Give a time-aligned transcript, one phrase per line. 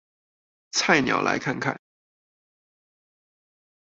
[0.71, 1.79] 菜鳥來看看